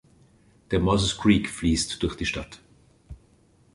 Der 0.71 0.79
Morses 0.79 1.15
Creek 1.15 1.47
fließt 1.47 2.01
durch 2.01 2.15
die 2.15 2.25
Stadt. 2.25 2.59